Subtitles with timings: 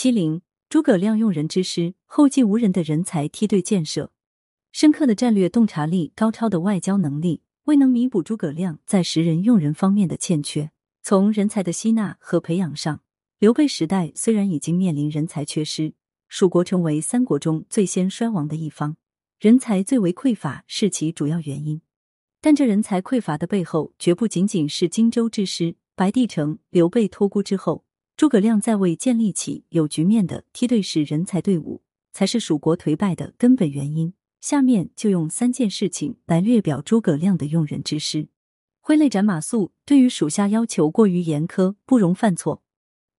[0.00, 4.12] 七零，诸葛亮用人之师，后继无人的人才梯队建设，
[4.70, 10.70] 深刻的战略洞察力，高超的外交能力，未能弥补诸葛亮在识人用人方面的欠缺。
[11.02, 13.00] 从人才的吸纳和培养上，
[13.40, 15.94] 刘备时代虽然已经面临人才缺失，
[16.28, 18.96] 蜀国成为三国中最先衰亡的一方，
[19.40, 21.82] 人才最为匮乏是其主要原因。
[22.40, 25.74] 但这人才匮乏的背后，绝不仅仅是荆州之师。
[25.96, 27.87] 白帝城、刘备托孤之后。
[28.18, 31.82] 诸葛亮在位建立起有局面的梯队式人才队伍，
[32.12, 34.12] 才是蜀国颓败的根本原因。
[34.40, 38.26] 下面就用三件事情来略表诸葛亮的用人之师。
[38.80, 42.64] 挥泪斩马谡，对于属下要求过于严苛，不容犯错。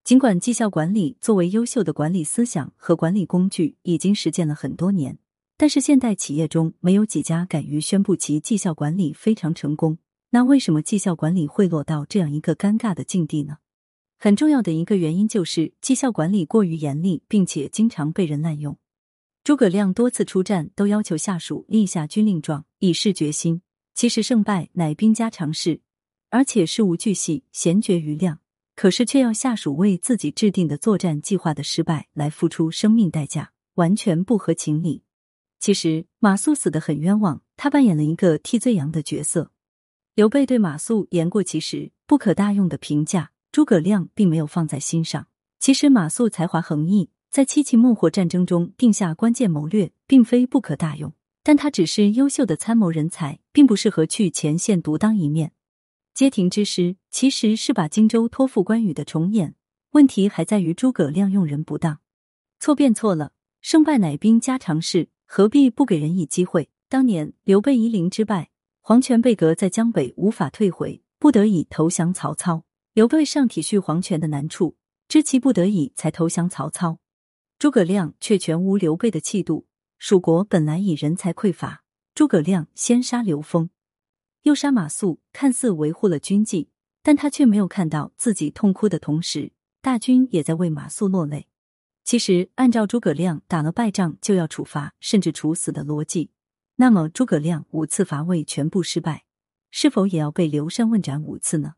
[0.04, 5.16] 尽管绩效管理作为优秀的管理思想和管理工具已经实践了很多年，
[5.56, 9.96] 但是现代企业中没有几家敢于宣布其绩效管理非常成功。
[10.32, 13.56] 那为什么绩效管理会落到这样一个尴尬的境地呢？
[14.22, 18.76] 很重要的一个原因就是绩效管理过于严厉，并且经常被人滥用。
[19.42, 23.62] 诸葛亮多次出战都要求下属立下军令状，以示决心。
[23.94, 25.80] 其实胜败乃兵家常事，
[26.28, 28.40] 而且事无巨细，闲绝于量。
[28.76, 35.02] 可是却要下属为自己制定的作战计划的失败来付出生命代价，完全不合情理。
[35.58, 39.50] 其实马谡死得很冤枉，他扮演了一个替罪羊的角色。
[40.14, 43.30] 刘备对马谡言过其实、不可大用的评价。
[43.52, 45.26] 诸葛亮并没有放在心上。
[45.58, 51.12] 其实马谡才华横溢，在七擒孟获战争中定下关键谋略，并非不可大用。
[51.42, 55.52] 但他只是优秀的参谋人才，并不适合去前线独当一面。
[56.12, 59.54] 街亭之师其实是把荆州托付关羽的重演，
[59.92, 62.00] 问题还在于诸葛亮用人不当。
[62.58, 66.68] 错便错了，胜败乃兵家常事，何必不给人以机会？
[66.88, 72.64] 当年刘备夷陵之败，黄权被革在江北，无法退回，不得已投降曹操。
[73.00, 74.76] 刘备上体恤黄权的难处，
[75.08, 76.98] 知其不得已才投降曹操。
[77.58, 79.66] 诸葛亮却全无刘备的气度。
[79.96, 81.82] 蜀国本来已人才匮乏，
[82.14, 83.70] 诸葛亮先杀刘封，
[84.42, 86.68] 又杀马谡，看似维护了军纪，
[87.02, 91.48] 但他却没有看到自己痛哭的同时，大军也在为马谡落泪。
[92.04, 96.28] 其实，按照诸葛亮打了败仗就要处罚甚至处死的逻辑，
[96.76, 99.24] 那么诸葛亮五次伐魏全部失败，
[99.70, 101.76] 是否也要被刘禅问斩五次呢？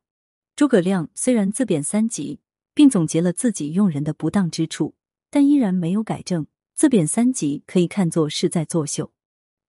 [0.62, 2.38] 诸葛亮虽然自贬三级，
[2.72, 4.94] 并总结了自己用人的不当之处，
[5.28, 6.46] 但依然没有改正。
[6.76, 9.10] 自贬三级可以看作是在作秀。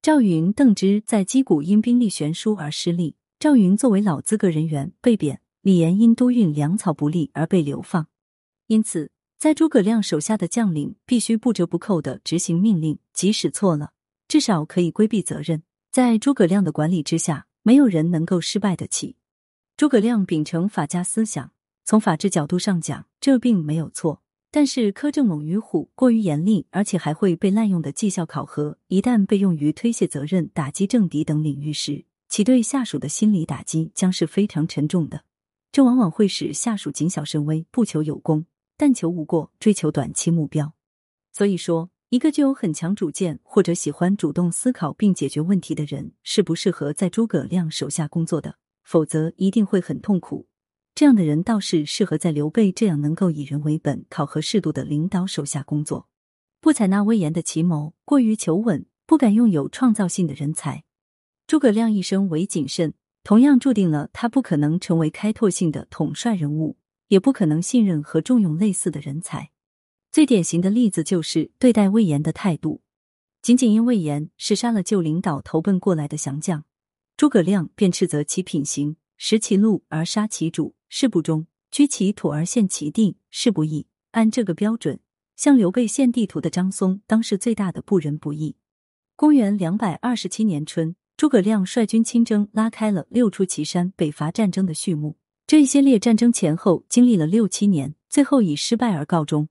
[0.04, 8.06] 赵云、邓芝在击鼓因兵力悬殊而失利，赵云作为老资格人员被贬，李严因督运粮草不利而被流放。
[8.68, 13.94] 因此，在诸葛亮手下的将领必须不折不扣的执行命令，即使错了，
[14.28, 15.64] 至少可以规避责任。
[15.92, 19.16] 在诸葛亮的管理之下，没有人能够失败得起。
[19.83, 21.51] 诸葛亮秉承法家思想，
[21.83, 24.21] 从法治角度上讲，这并没有错。
[24.49, 35.25] 但是苛政猛于虎，过于严厉，而且还会被滥用的绩效考核，一旦被用于推卸责任、打击政敌等领域时，其对下属的心理打击将是非常沉重的。
[35.73, 38.45] 这往往会使下属谨小慎微，不求有功，
[38.77, 40.71] 但求无过，追求短期目标。
[41.33, 48.55] 所以说，一个具有很强主见或者喜欢主动思考并解决问题的人，是不适合在诸葛亮手下工作的。
[48.83, 50.47] 否则一定会很痛苦。
[50.95, 56.07] 这样的人倒是适合在刘备这样能够以人为本、考核适度的领导手下工作。
[56.61, 60.83] 不采纳魏延的奇谋，过于求稳，不敢用有创造性的人才。
[61.47, 66.77] 诸葛亮一生为谨慎，同样注定了他不可能成为开拓性的统帅人物，
[67.07, 69.50] 也不可能信任和重用类似的人才。
[70.11, 72.81] 最典型的例子就是对待魏延的态度。
[73.41, 76.63] 仅仅因魏延是杀了旧领导投奔过来的降将。
[77.16, 83.88] 诸葛亮便斥责其品行，食其禄而杀其主，是不忠；居其土而献其地，是不义。
[84.12, 85.00] 按这个标准，
[85.35, 88.56] 向刘备献地图的张松，当是最大的不仁不义。
[89.16, 95.18] 公元两百二十七年春，诸葛亮率军亲征，拉开了六出祁山北伐战争的序幕。
[95.45, 99.50] 这一系列战争前后经历了六七年，最后以失败而告终。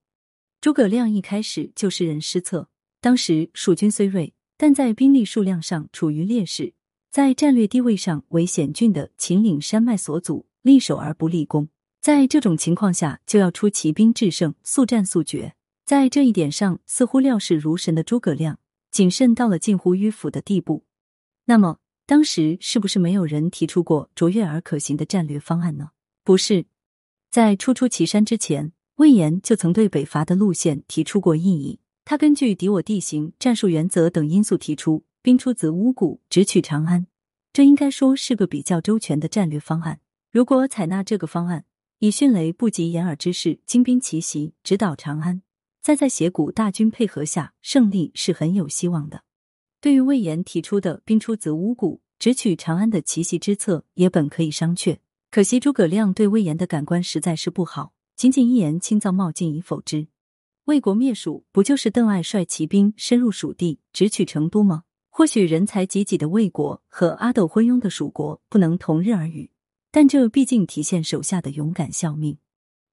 [0.61, 2.69] 诸葛亮一开始就失人失策。
[3.01, 6.75] 当时蜀军虽锐，但在兵力数量上处于劣势。
[7.13, 11.69] 在战略地位上为险峻的秦岭山脉所阻，立守而不立功。
[12.01, 15.55] 在这种情况下，就要出奇兵制胜，速战速决。
[15.85, 18.59] 在这一点上，似乎料事如神的诸葛亮
[18.91, 20.85] 谨慎到了近乎迂腐的地步。
[21.45, 25.91] 那么，当时是不是没有人提出过卓越而可行的战略方案呢？
[26.25, 26.65] 不是，
[27.31, 31.79] 在初出祁山之前，魏延就曾对北伐的路线提出过异议。
[32.07, 35.05] 他根据敌我地形、战术原则等因素提出。
[35.23, 37.07] 兵出子乌谷，直取长安，
[37.53, 40.01] 这应该说是个比较周全的战略方案。
[40.33, 41.65] 如果采纳这个方案，
[42.01, 45.43] 以迅雷不及掩耳之势精兵奇袭，直捣长安，
[45.81, 49.23] 再在斜谷大军配合下，胜利是很有希望的。
[49.81, 54.99] 对于魏延提出的兵出子午谷，直取长安的奇袭之策，也本可以商榷。
[55.31, 60.09] 可惜诸葛亮对魏延的感官实在是不好，仅仅一言轻造冒进以否之。
[60.65, 64.83] 魏国灭蜀，不就是邓艾率骑兵深入蜀地，直取成都吗？
[65.15, 69.51] 或许人才济济的魏国和阿斗昏庸的蜀国不能同日而语，
[69.91, 72.39] 但这毕竟体现手下的勇敢效命。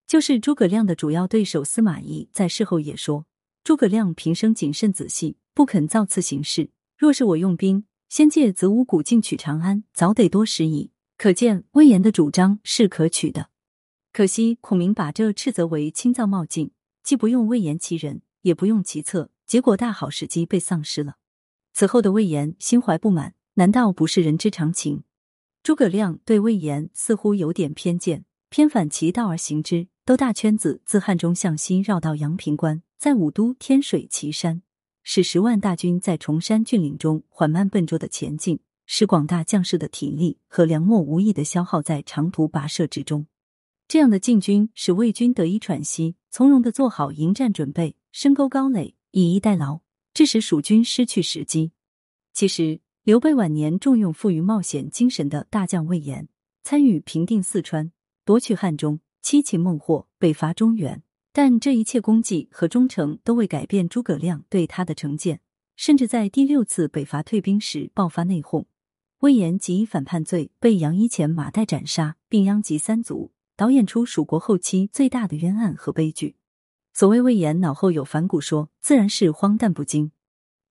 [0.06, 3.25] 就是诸葛亮的主要对手司马懿在事后也说，
[3.63, 6.71] 诸葛亮平生谨慎仔细，不肯造次行事。
[6.98, 10.92] 若是我用兵，先借子午谷进取长安，早得多时矣。
[11.18, 13.50] 可见魏延的主张是可取的。
[14.12, 16.71] 可惜孔明把这斥责为轻造冒进，
[17.01, 21.16] 既不用魏延其人，也不用其策，结果大好时机被丧失了。
[21.80, 25.04] 此后的魏延心怀不满，难道不是人之常情？
[25.64, 29.88] 诸葛亮对魏延似乎有点偏见，偏反其道而行之。
[30.04, 34.62] 兜大圈子，自汉中向西绕到阳平关，在武都天水岐山，
[35.04, 43.26] 使十万大军在崇山峻岭中缓慢笨拙的前进，使广大将士的体力和粮秣无意的消耗在长途跋涉之中。
[43.88, 49.80] 这样的进军使魏军得以喘息，从容的做好迎战准备，深沟高垒，以逸待劳，
[50.13, 51.71] 致使蜀军失去时机。
[52.33, 56.27] 其实，刘备晚年重用富于冒险精神的大将魏延，
[56.63, 57.91] 参与平定四川，
[58.25, 59.00] 夺取汉中。
[59.21, 61.03] 七擒孟获，北伐中原，
[61.33, 65.41] 但这一切功绩和忠诚都未改变诸葛亮对他的成见。
[65.75, 68.65] 甚至在第六次北伐退兵时爆发内讧，
[69.19, 76.38] 魏延即以反叛罪被杨一前马岱斩杀，并殃及三族，导演出蜀国后期最大的冤案和悲剧。
[77.00, 80.12] 所谓魏延脑后有反骨说，自然是荒诞不经。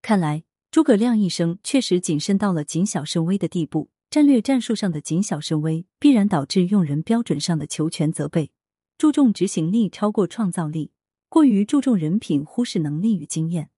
[0.03, 3.89] 看来诸葛亮一生确实谨慎到了谨小慎微的地步。
[4.11, 8.51] 战略战术上的谨小慎微，必然导致用人标准上的求全责备，
[8.99, 10.91] 注重执行力超过创造力，
[11.31, 13.71] 过于注重人品，忽视能力与经验。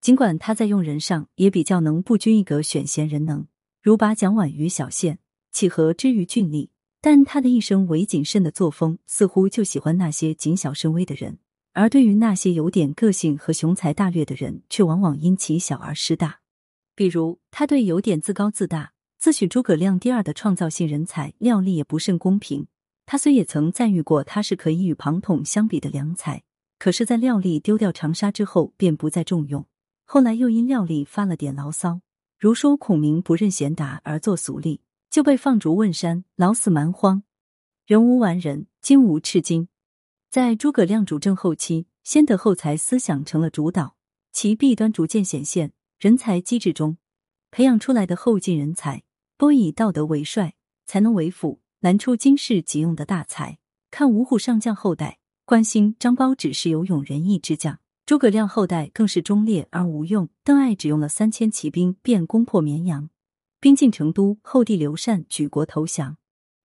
[0.00, 3.46] 尽管他在用人上也比较能不拘一格选贤人能，
[3.80, 5.20] 如把蒋琬于小县，
[5.52, 6.70] 岂何之于俊吏？
[7.00, 11.38] 但他的一生唯谨慎的作风，似乎就喜欢那些谨小慎微的人，
[11.72, 16.40] 而对于那些有点个性和雄才大略的人，却往往因其小而失大。
[16.94, 18.92] 比如，他对有点自高自大。
[19.18, 22.66] 自诩诸葛亮第二的创造性人才廖力也不甚公平。
[23.06, 26.42] 他虽也曾赞誉过他是可以与庞统相比的良才，
[26.78, 29.64] 可是，在廖力丢掉长沙之后，便不再重用。
[30.04, 32.00] 后来又因廖力发了点牢骚，
[32.38, 37.22] 如说孔明不任贤达而做俗吏，就被放逐问山，老死蛮荒。
[37.86, 39.68] 人无完人，金无赤金。
[40.32, 43.96] 在诸葛亮主政后期，先德后才思想成了主导，
[44.32, 45.74] 其弊端逐渐显现。
[45.98, 46.96] 人才机制中
[47.50, 49.02] 培养出来的后进人才。
[49.36, 50.54] 多以道德为帅，
[50.86, 53.58] 才能为辅，难出经世急用的大才。
[53.90, 60.30] 看五虎上将后代，关兴、张苞只是有勇仁义之将，诸葛亮后代更是忠烈而无用。
[60.42, 63.10] 邓艾只用了三千骑兵便攻破绵阳，
[63.60, 66.16] 兵进成都，后帝刘禅举国投降。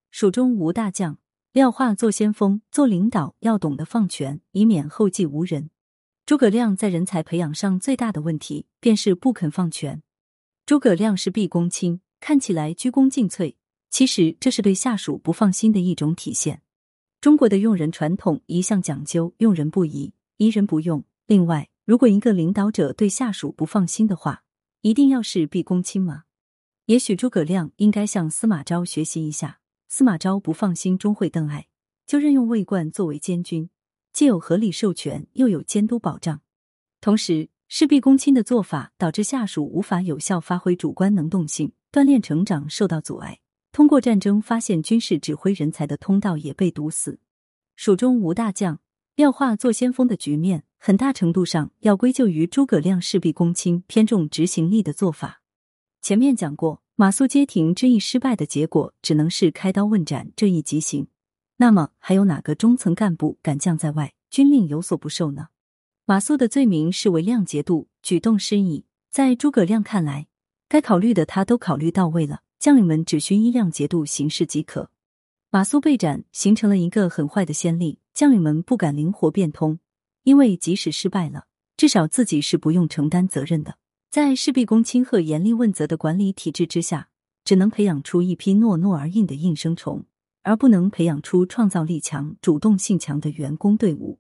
[0.10, 1.18] 蜀中无大将，
[1.58, 5.72] 廖化做先锋，做领导要懂得放权，以免后继无人。
[6.24, 10.04] 诸葛亮在人才培养上最大的问题，便是不肯放权。
[10.68, 12.00] 诸葛亮是毕公卿。
[12.20, 13.56] 看起来鞠躬尽瘁，
[13.90, 16.62] 其实这是对下属不放心的一种体现。
[17.20, 21.04] 中国的用人传统一向讲究用人不疑，疑人不用。
[21.26, 24.44] 另外，如果一个领导者对下属不放心的话，
[24.82, 26.26] 一定要是毕恭亲吗？
[26.86, 29.58] 也许诸葛亮应该向司马昭学习一下。
[29.98, 31.66] 司马昭不放心钟会、邓艾，
[32.06, 33.72] 就任用魏冠作为监军，
[34.14, 36.42] 既有合理授权，又有监督保障。
[37.02, 41.72] 同时，事必躬亲的做法，导致下属无法有效发挥主观能动性。
[41.92, 43.40] 锻炼成长受到阻碍，
[43.72, 47.18] 通过战争发现军事指挥人才的通道也被堵死。
[47.76, 48.80] 蜀中无大将，
[49.16, 55.42] 廖化做先锋的局面，很大程度上要归咎于诸葛亮事必躬亲、偏重执行力的做法。
[56.04, 61.06] 前面讲过，马谡街亭之役失败的结果，只能是开刀问斩这一极刑。
[61.58, 65.50] 那么，还有哪个中层干部敢将在外，军令有所不受呢？
[66.06, 70.26] 马谡的罪名是为谅节度，举动失宜，在诸葛亮看来。
[70.68, 74.90] 该考虑的他都考虑到位了，将领们只需依量节度行事即可。
[75.52, 79.78] 马谡被斩，形成了一个很坏的先例，将领们不敢灵活变通，
[80.24, 81.46] 因为即使失败了，
[81.78, 83.76] 至少自己是不用承担责任的。
[84.10, 87.10] 在事必躬亲和严厉问责的管理体制之下，
[87.44, 90.06] 只能培养出一批懦懦而硬的应声虫，
[90.44, 94.20] 而不能培养出创造力强、主动性强的员工队伍。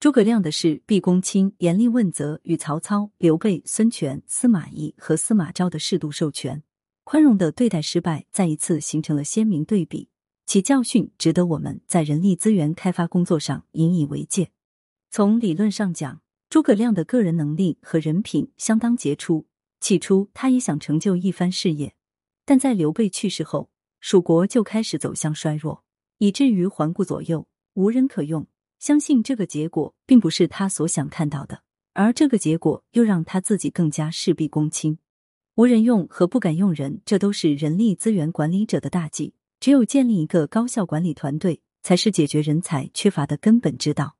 [0.00, 6.62] 诸葛亮的事毕公卿严厉问责，与曹操、刘备、孙权、司马懿和司马昭的适度授权、
[7.04, 10.08] 宽容的对待失败，再一次形成了鲜明对比。
[10.44, 14.50] 其教训值得我们在人力资源开发工作上引以为戒。
[15.10, 16.20] 从理论上讲，
[16.56, 19.46] 诸葛亮的个人能力和人品相当杰出，
[19.78, 21.94] 起初他也想成就一番事业，
[22.46, 23.68] 但在刘备去世后，
[24.00, 25.84] 蜀国就开始走向衰弱，
[26.16, 28.46] 以至于环顾左右无人可用。
[28.78, 31.60] 相信这个结果并不是他所想看到的，
[31.92, 34.98] 而这个结果又让他自己更加事必躬亲。
[35.56, 39.34] 无人用和不敢用人，这都是人力资源管理者的大忌。
[39.60, 44.16] 只有建立一个高效管理团队，才是解决人才缺乏的根本之道。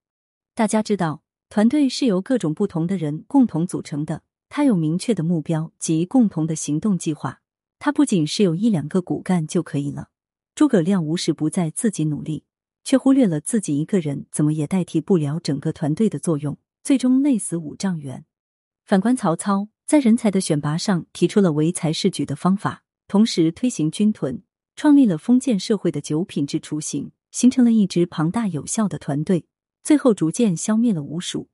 [0.55, 7.41] 大家知道，团队是由各种不同的人共同组成的，它有明确的目标及共同的行动计划。
[7.79, 10.09] 它不仅是有一两个骨干就可以了。
[10.55, 12.45] 诸葛亮无时不在自己努力，
[12.85, 18.25] 却忽略了自己一个人怎么也代替不了整个团队的作用，最终累死五丈原。
[18.85, 19.69] 反观曹操。
[19.87, 24.43] 在人才的选拔上，提出了唯才是举的方法，同时推行军屯，
[24.75, 29.47] 创立了封建社会的九品制雏形，形成了一支庞大有效的团队，
[29.87, 31.49] 最后逐渐消灭了吴蜀。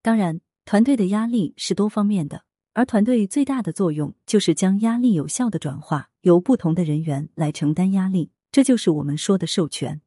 [0.00, 10.00] 当然，团队的压力是多方面的，而团队最大的作用就是将压力有效的转化，由不同的人员来承担压力，这就是我们说的授权。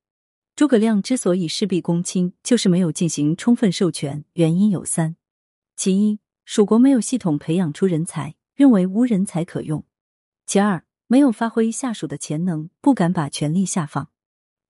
[0.55, 5.15] 诸葛亮之所以事必躬亲，就是没有进行充分授权，原因有三：
[5.75, 6.17] 其一。
[6.45, 9.81] 蜀国没有系统培养出人才，认为无人才可用；
[10.47, 14.05] 其二，没有发挥下属的潜能，不敢把权力下放；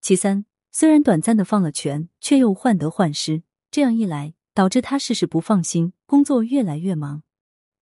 [0.01, 3.43] 其三，虽然短暂的放了权，却又患得患失。
[3.71, 7.23] 这样一来，导致他事事不放心，工作越来越忙。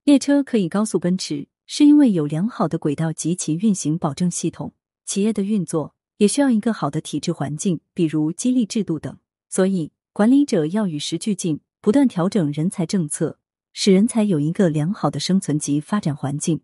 [0.04, 4.74] 列车可以高速奔驰，是因为有良好的轨道及其运行保证系统。
[5.06, 9.18] 企业的运作也需要一个好的体制环境，比如激励制度等。
[9.50, 13.40] 所以，管理者要与时俱进，不断调整人才政策。
[13.78, 16.62] 使人才有一个良好的生存及发展环境。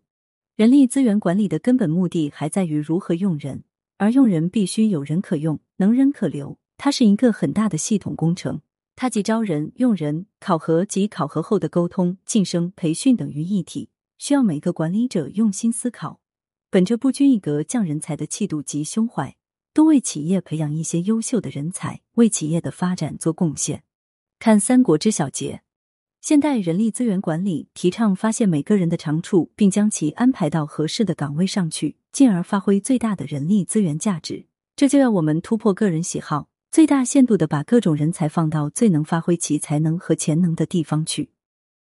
[0.56, 3.64] 人力资源管理的根本目的还在于如何用人，
[4.02, 6.58] 而用人必须有人可用，能人可留。
[6.76, 8.60] 它是一个很大的系统工程，
[8.96, 16.18] 它集招人、用人、考核及考核后的沟通、晋升、培训等于一体，需要每个管理者用心思考，
[16.68, 19.36] 本着不拘一格降人才的气度及胸怀，
[19.72, 23.84] 多为企业培养一些优秀的人才，为企业的发展做贡献。
[24.40, 25.62] 看《三国》之小结。
[26.22, 34.46] 现代人力资源管理提倡发现每个人的长处，并将其安排到合适的岗位上去，进而发挥最大的人力资源价值。
[34.76, 41.30] 这就要我们突破个人喜好，最大限度的把各种人才放到最能发挥其才能和潜能的地方去。